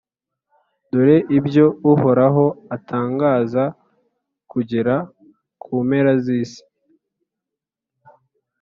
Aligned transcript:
dore 0.91 1.17
ibyo 1.37 1.65
uhoraho 1.91 2.45
atangaza 2.75 3.63
kugera 4.51 4.95
ku 5.61 5.71
mpera 5.87 6.11
z’isi: 6.23 6.63